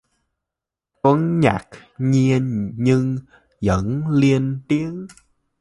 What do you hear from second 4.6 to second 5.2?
tiếng